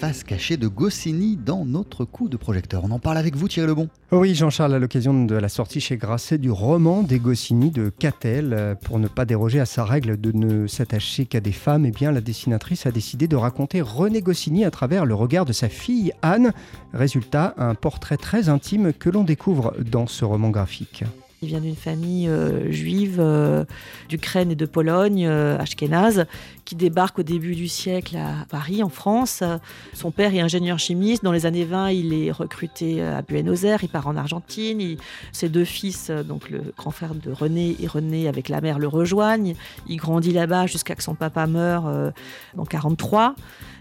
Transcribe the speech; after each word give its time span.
face 0.00 0.24
cachée 0.24 0.56
de 0.56 0.66
Goscinny 0.66 1.36
dans 1.36 1.66
notre 1.66 2.06
coup 2.06 2.30
de 2.30 2.38
projecteur. 2.38 2.84
On 2.84 2.90
en 2.90 2.98
parle 2.98 3.18
avec 3.18 3.36
vous 3.36 3.48
Thierry 3.48 3.68
Lebon. 3.68 3.90
Oui, 4.12 4.34
Jean-Charles, 4.34 4.72
à 4.72 4.78
l'occasion 4.78 5.26
de 5.26 5.34
la 5.34 5.50
sortie 5.50 5.78
chez 5.78 5.98
Grasset 5.98 6.38
du 6.38 6.50
roman 6.50 7.02
des 7.02 7.18
Goscinny 7.18 7.70
de 7.70 7.90
Catel, 7.90 8.54
euh, 8.54 8.74
pour 8.74 8.98
ne 8.98 9.08
pas 9.08 9.26
déroger 9.26 9.60
à 9.60 9.66
sa 9.66 9.84
règle 9.84 10.18
de 10.18 10.32
ne 10.32 10.66
s'attacher 10.66 11.26
qu'à 11.26 11.40
des 11.40 11.52
femmes, 11.52 11.84
eh 11.84 11.90
bien, 11.90 12.12
la 12.12 12.22
dessinatrice 12.22 12.86
a 12.86 12.92
décidé 12.92 13.28
de 13.28 13.36
raconter 13.36 13.82
René 13.82 14.22
Goscinny 14.22 14.64
à 14.64 14.70
travers 14.70 15.04
le 15.04 15.14
regard 15.14 15.44
de 15.44 15.52
sa 15.52 15.68
fille 15.68 16.12
Anne. 16.22 16.54
Résultat, 16.94 17.52
un 17.58 17.74
portrait 17.74 18.16
très 18.16 18.48
intime 18.48 18.94
que 18.94 19.10
l'on 19.10 19.22
découvre 19.22 19.74
dans 19.84 20.06
ce 20.06 20.24
roman 20.24 20.48
graphique. 20.48 21.04
Il 21.42 21.48
vient 21.48 21.62
d'une 21.62 21.74
famille 21.74 22.28
euh, 22.28 22.70
juive 22.70 23.16
euh, 23.18 23.64
d'Ukraine 24.10 24.50
et 24.50 24.54
de 24.54 24.66
Pologne, 24.66 25.24
euh, 25.26 25.56
ashkénaze, 25.58 26.26
qui 26.66 26.74
débarque 26.74 27.20
au 27.20 27.22
début 27.22 27.54
du 27.54 27.66
siècle 27.66 28.18
à 28.18 28.44
Paris, 28.50 28.82
en 28.82 28.90
France. 28.90 29.42
Son 29.94 30.10
père 30.10 30.34
est 30.34 30.40
ingénieur 30.40 30.78
chimiste. 30.78 31.24
Dans 31.24 31.32
les 31.32 31.46
années 31.46 31.64
20, 31.64 31.92
il 31.92 32.12
est 32.12 32.30
recruté 32.30 33.00
à 33.02 33.22
Buenos 33.22 33.64
Aires. 33.64 33.78
Il 33.82 33.88
part 33.88 34.06
en 34.06 34.16
Argentine. 34.18 34.98
ses 35.32 35.48
deux 35.48 35.64
fils, 35.64 36.10
donc 36.10 36.50
le 36.50 36.60
grand 36.76 36.90
frère 36.90 37.14
de 37.14 37.32
René 37.32 37.74
et 37.80 37.86
René 37.86 38.28
avec 38.28 38.50
la 38.50 38.60
mère, 38.60 38.78
le 38.78 38.86
rejoignent. 38.86 39.54
Il 39.88 39.96
grandit 39.96 40.32
là-bas 40.32 40.66
jusqu'à 40.66 40.94
que 40.94 41.02
son 41.02 41.14
papa 41.14 41.46
meure 41.46 42.12
en 42.58 42.64
43 42.66 43.34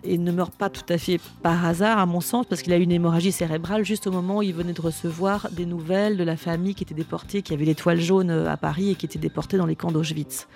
et 0.04 0.18
ne 0.18 0.32
meurt 0.32 0.54
pas 0.54 0.70
tout 0.70 0.86
à 0.90 0.98
fait 0.98 1.20
par 1.42 1.66
hasard, 1.66 2.00
à 2.00 2.06
mon 2.06 2.22
sens, 2.22 2.46
parce 2.46 2.62
qu'il 2.62 2.74
a 2.74 2.78
une 2.78 2.92
hémorragie 2.92 3.32
cérébrale 3.32 3.84
juste 3.84 4.08
au 4.08 4.12
moment 4.12 4.38
où 4.38 4.42
il 4.42 4.54
venait 4.54 4.74
de 4.74 4.82
recevoir 4.82 5.50
des 5.52 5.66
nouvelles 5.66 6.18
de 6.18 6.24
la 6.24 6.38
famille 6.38 6.76
qui 6.76 6.84
était 6.84 6.96
déportée, 6.96 7.42
qui 7.50 7.56
avait 7.56 7.66
l'étoile 7.66 8.00
jaune 8.00 8.30
euh, 8.30 8.48
à 8.48 8.58
Paris 8.58 8.92
et 8.92 8.96
qui 8.96 9.08
était 9.08 9.18
déportée 9.18 9.58
dans 9.58 9.66
les 9.66 9.76
camps 9.76 9.92
d'Auschwitz. 9.92 10.48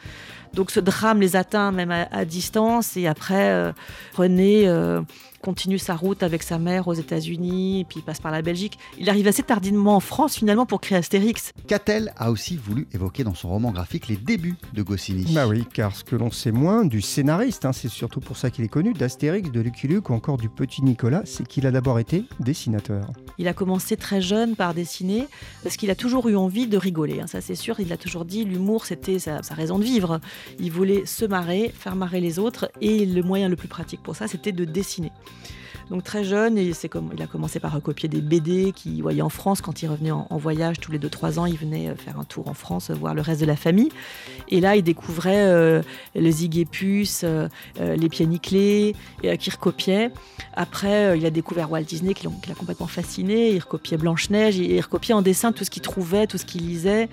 Donc 0.53 0.69
ce 0.69 0.79
drame 0.79 1.19
les 1.19 1.35
atteint 1.35 1.71
même 1.71 1.89
à, 1.89 2.25
distance 2.25 2.95
et 2.95 3.07
après 3.07 3.49
euh, 3.49 3.71
René 4.15 4.67
euh, 4.67 5.01
continue 5.41 5.79
sa 5.79 5.95
route 5.95 6.21
avec 6.21 6.43
sa 6.43 6.59
mère 6.59 6.87
aux 6.87 6.93
États-Unis 6.93 7.79
et 7.79 7.83
puis 7.83 8.01
il 8.01 8.03
passe 8.03 8.19
par 8.21 8.31
la 8.31 8.43
Belgique. 8.43 8.77
Il 8.99 9.09
arrive 9.09 9.27
assez 9.27 9.41
tardivement 9.41 9.95
en 9.95 9.99
France 9.99 10.35
finalement 10.35 10.67
pour 10.67 10.81
créer 10.81 10.99
Astérix. 10.99 11.51
Catel 11.65 12.13
a 12.15 12.29
aussi 12.29 12.57
voulu 12.57 12.87
évoquer 12.93 13.23
dans 13.23 13.33
son 13.33 13.49
roman 13.49 13.71
graphique 13.71 14.07
les 14.07 14.15
débuts 14.17 14.57
de 14.73 14.83
Goscinny. 14.83 15.33
Bah 15.33 15.47
oui, 15.47 15.65
car 15.73 15.95
ce 15.95 16.03
que 16.03 16.15
l'on 16.15 16.29
sait 16.29 16.51
moins 16.51 16.85
du 16.85 17.01
scénariste, 17.01 17.65
hein, 17.65 17.73
c'est 17.73 17.89
surtout 17.89 18.19
pour 18.19 18.37
ça 18.37 18.51
qu'il 18.51 18.63
est 18.63 18.69
connu, 18.69 18.93
d'Astérix, 18.93 19.51
de 19.51 19.61
Lucky 19.61 19.87
Luke 19.87 20.11
ou 20.11 20.13
encore 20.13 20.37
du 20.37 20.49
petit 20.49 20.83
Nicolas, 20.83 21.23
c'est 21.25 21.47
qu'il 21.47 21.65
a 21.65 21.71
d'abord 21.71 21.97
été 21.97 22.25
dessinateur. 22.39 23.09
Il 23.37 23.47
a 23.47 23.53
commencé 23.53 23.97
très 23.97 24.21
jeune 24.21 24.55
par 24.55 24.73
dessiner 24.73 25.27
parce 25.63 25.77
qu'il 25.77 25.89
a 25.89 25.95
toujours 25.95 26.29
eu 26.29 26.35
envie 26.35 26.67
de 26.67 26.77
rigoler. 26.77 27.21
Hein, 27.21 27.27
ça 27.27 27.41
c'est 27.41 27.55
sûr, 27.55 27.79
il 27.79 27.91
a 27.91 27.97
toujours 27.97 28.25
dit 28.25 28.43
l'humour 28.43 28.85
c'était 28.85 29.19
sa 29.19 29.41
raison 29.51 29.79
de 29.79 29.83
vivre. 29.83 30.19
Il 30.59 30.71
voulait 30.71 31.05
se 31.05 31.25
marrer, 31.25 31.73
faire 31.77 31.95
marrer 31.95 32.21
les 32.21 32.39
autres, 32.39 32.71
et 32.81 33.05
le 33.05 33.21
moyen 33.23 33.49
le 33.49 33.55
plus 33.55 33.67
pratique 33.67 34.01
pour 34.03 34.15
ça, 34.15 34.27
c'était 34.27 34.51
de 34.51 34.65
dessiner. 34.65 35.11
Donc 35.89 36.03
très 36.03 36.23
jeune, 36.23 36.57
et 36.57 36.73
c'est 36.73 36.89
comme, 36.89 37.11
il 37.13 37.21
a 37.21 37.27
commencé 37.27 37.59
par 37.59 37.73
recopier 37.73 38.07
des 38.09 38.21
BD 38.21 38.71
qu'il 38.71 39.01
voyait 39.01 39.21
en 39.21 39.29
France 39.29 39.61
quand 39.61 39.81
il 39.83 39.87
revenait 39.87 40.11
en, 40.11 40.27
voyage 40.37 40.79
tous 40.79 40.91
les 40.91 40.99
2-3 40.99 41.39
ans. 41.39 41.45
Il 41.45 41.57
venait 41.57 41.89
euh, 41.89 41.95
faire 41.95 42.19
un 42.19 42.23
tour 42.23 42.47
en 42.47 42.53
France, 42.53 42.89
euh, 42.89 42.93
voir 42.93 43.13
le 43.13 43.21
reste 43.21 43.41
de 43.41 43.45
la 43.45 43.55
famille. 43.55 43.89
Et 44.49 44.59
là, 44.59 44.75
il 44.75 44.83
découvrait 44.83 45.45
euh, 45.45 45.81
le 46.15 46.31
Zigépus, 46.31 47.25
les 47.79 48.09
pieds 48.09 48.25
nickelés, 48.25 48.95
qu'il 49.21 49.53
recopiait. 49.53 50.11
Après, 50.53 51.17
il 51.17 51.25
a 51.25 51.29
découvert 51.29 51.71
Walt 51.71 51.83
Disney, 51.83 52.13
qui 52.13 52.25
l'a 52.25 52.55
complètement 52.55 52.87
fasciné. 52.87 53.51
Il 53.51 53.59
recopiait 53.59 53.97
Blanche-Neige, 53.97 54.57
il 54.57 54.79
recopiait 54.81 55.13
en 55.13 55.21
dessin 55.21 55.51
tout 55.51 55.63
ce 55.63 55.69
qu'il 55.69 55.81
trouvait, 55.81 56.27
tout 56.27 56.37
ce 56.37 56.45
qu'il 56.45 56.65
lisait. 56.65 57.09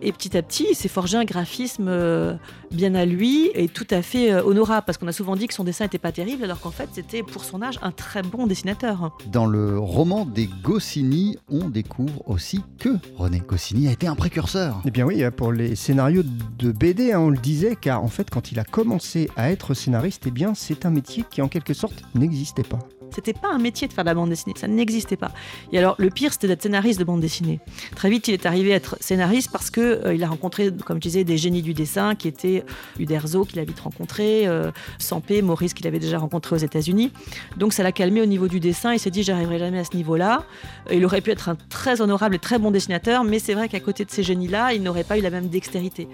Et 0.00 0.12
petit 0.12 0.36
à 0.36 0.42
petit, 0.42 0.66
il 0.70 0.74
s'est 0.74 0.88
forgé 0.88 1.16
un 1.16 1.24
graphisme 1.24 1.88
euh, 1.88 2.34
bien 2.70 2.94
à 2.94 3.04
lui 3.04 3.50
et 3.54 3.68
tout 3.68 3.86
à 3.90 4.02
fait 4.02 4.32
euh, 4.32 4.42
honorable, 4.44 4.84
parce 4.86 4.96
qu'on 4.98 5.08
a 5.08 5.12
souvent 5.12 5.34
dit 5.34 5.48
que 5.48 5.54
son 5.54 5.64
dessin 5.64 5.84
n'était 5.84 5.98
pas 5.98 6.12
terrible, 6.12 6.44
alors 6.44 6.60
qu'en 6.60 6.70
fait, 6.70 6.88
c'était 6.92 7.22
pour 7.22 7.44
son 7.44 7.62
âge 7.62 7.78
un 7.82 7.90
très 7.90 8.22
bon 8.22 8.46
dessinateur. 8.46 9.16
Dans 9.26 9.46
le 9.46 9.78
roman 9.78 10.24
des 10.24 10.48
Goscinny, 10.62 11.36
on 11.48 11.68
découvre 11.68 12.28
aussi 12.28 12.62
que 12.78 12.90
René 13.16 13.40
Goscinny 13.40 13.88
a 13.88 13.92
été 13.92 14.06
un 14.06 14.14
précurseur. 14.14 14.80
Eh 14.86 14.90
bien 14.90 15.04
oui, 15.04 15.22
pour 15.36 15.52
les 15.52 15.74
scénarios 15.74 16.22
de 16.22 16.72
BD, 16.72 17.12
hein, 17.12 17.20
on 17.20 17.30
le 17.30 17.38
disait, 17.38 17.76
car 17.76 18.02
en 18.02 18.08
fait, 18.08 18.30
quand 18.30 18.52
il 18.52 18.60
a 18.60 18.64
commencé 18.64 19.30
à 19.36 19.50
être 19.50 19.74
scénariste, 19.74 20.24
eh 20.26 20.30
bien, 20.30 20.54
c'est 20.54 20.86
un 20.86 20.90
métier 20.90 21.24
qui 21.28 21.42
en 21.42 21.48
quelque 21.48 21.74
sorte 21.74 22.02
n'existait 22.14 22.62
pas. 22.62 22.78
C'était 23.18 23.32
pas 23.32 23.48
un 23.52 23.58
métier 23.58 23.88
de 23.88 23.92
faire 23.92 24.04
de 24.04 24.10
la 24.10 24.14
bande 24.14 24.28
dessinée, 24.28 24.54
ça 24.56 24.68
n'existait 24.68 25.16
pas. 25.16 25.32
Et 25.72 25.78
alors 25.78 25.96
le 25.98 26.08
pire, 26.08 26.32
c'était 26.32 26.46
d'être 26.46 26.62
scénariste 26.62 27.00
de 27.00 27.04
bande 27.04 27.20
dessinée. 27.20 27.58
Très 27.96 28.10
vite, 28.10 28.28
il 28.28 28.34
est 28.34 28.46
arrivé 28.46 28.72
à 28.72 28.76
être 28.76 28.96
scénariste 29.00 29.50
parce 29.50 29.70
que 29.70 29.80
euh, 29.80 30.14
il 30.14 30.22
a 30.22 30.28
rencontré, 30.28 30.70
comme 30.86 30.98
je 30.98 31.00
disais, 31.00 31.24
des 31.24 31.36
génies 31.36 31.62
du 31.62 31.74
dessin 31.74 32.14
qui 32.14 32.28
étaient 32.28 32.64
Uderzo 32.96 33.44
qu'il 33.44 33.58
a 33.58 33.64
vite 33.64 33.80
rencontré, 33.80 34.46
euh, 34.46 34.70
Sampé, 35.00 35.42
Maurice 35.42 35.74
qu'il 35.74 35.88
avait 35.88 35.98
déjà 35.98 36.18
rencontré 36.18 36.54
aux 36.54 36.60
États-Unis. 36.60 37.10
Donc 37.56 37.72
ça 37.72 37.82
l'a 37.82 37.90
calmé 37.90 38.22
au 38.22 38.26
niveau 38.26 38.46
du 38.46 38.60
dessin. 38.60 38.92
Il 38.92 39.00
s'est 39.00 39.10
dit 39.10 39.24
j'arriverai 39.24 39.58
jamais 39.58 39.80
à 39.80 39.84
ce 39.84 39.96
niveau-là. 39.96 40.44
Euh, 40.88 40.94
il 40.94 41.04
aurait 41.04 41.20
pu 41.20 41.32
être 41.32 41.48
un 41.48 41.56
très 41.56 42.00
honorable 42.00 42.36
et 42.36 42.38
très 42.38 42.60
bon 42.60 42.70
dessinateur, 42.70 43.24
mais 43.24 43.40
c'est 43.40 43.54
vrai 43.54 43.68
qu'à 43.68 43.80
côté 43.80 44.04
de 44.04 44.12
ces 44.12 44.22
génies-là, 44.22 44.74
il 44.74 44.82
n'aurait 44.84 45.02
pas 45.02 45.18
eu 45.18 45.22
la 45.22 45.30
même 45.30 45.48
dextérité. 45.48 46.06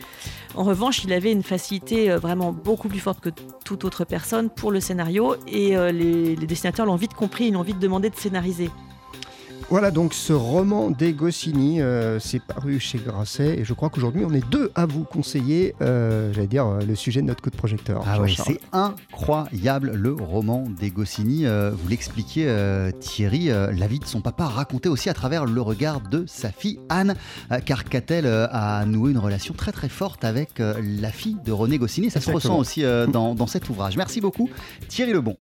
En 0.55 0.63
revanche, 0.63 1.05
il 1.05 1.13
avait 1.13 1.33
une 1.33 1.43
facilité 1.43 2.11
vraiment 2.17 2.53
beaucoup 2.53 2.89
plus 2.89 3.01
forte 3.01 3.21
que 3.21 3.29
toute 3.63 3.85
autre 3.85 4.05
personne 4.05 4.49
pour 4.49 4.71
le 4.71 4.81
scénario 4.81 5.35
et 5.49 5.75
les 5.93 6.37
dessinateurs 6.37 6.87
l'ont 6.87 6.94
vite 6.97 7.15
compris, 7.15 7.47
ils 7.47 7.53
l'ont 7.53 7.63
vite 7.63 7.79
demandé 7.79 8.11
de 8.11 8.17
scénariser. 8.17 8.71
Voilà 9.71 9.91
donc 9.91 10.13
ce 10.13 10.35
roman 10.35 10.91
des 10.91 11.15
Goscinny, 11.15 11.81
euh, 11.81 12.19
c'est 12.21 12.41
paru 12.41 12.79
chez 12.79 12.99
Grasset 12.99 13.61
et 13.61 13.65
je 13.65 13.73
crois 13.73 13.89
qu'aujourd'hui 13.89 14.23
on 14.27 14.35
est 14.35 14.47
deux 14.51 14.71
à 14.75 14.85
vous 14.85 15.05
conseiller, 15.05 15.75
euh, 15.81 16.33
j'allais 16.35 16.47
dire, 16.47 16.67
euh, 16.67 16.81
le 16.81 16.95
sujet 16.95 17.23
de 17.23 17.27
notre 17.27 17.43
coup 17.43 17.49
de 17.49 17.57
projecteur. 17.57 18.05
Ah 18.07 18.21
oui, 18.21 18.37
c'est 18.37 18.61
incroyable 18.73 19.93
le 19.95 20.13
roman 20.13 20.65
des 20.69 20.91
Goscinny. 20.91 21.47
vous 21.47 21.89
l'expliquiez 21.89 22.47
Thierry, 23.01 23.47
la 23.47 23.87
vie 23.87 23.99
de 23.99 24.05
son 24.05 24.21
papa 24.21 24.45
racontée 24.45 24.89
aussi 24.89 25.09
à 25.09 25.15
travers 25.15 25.47
le 25.47 25.61
regard 25.61 26.01
de 26.03 26.25
sa 26.27 26.53
fille 26.53 26.79
Anne, 26.91 27.15
car 27.65 27.85
Catel 27.85 28.27
a 28.27 28.85
noué 28.85 29.13
une 29.13 29.19
relation 29.19 29.55
très 29.55 29.73
très 29.73 29.89
forte 29.89 30.25
avec 30.25 30.59
la 30.59 31.11
fille 31.11 31.37
de 31.45 31.53
René 31.53 31.79
Goscinny. 31.79 32.11
Ça 32.11 32.21
se 32.21 32.31
ressent 32.31 32.59
aussi 32.59 32.83
dans, 32.83 33.35
dans 33.35 33.47
cet 33.47 33.69
ouvrage. 33.71 33.97
Merci 33.97 34.21
beaucoup 34.21 34.51
Thierry 34.89 35.13
Lebon. 35.13 35.33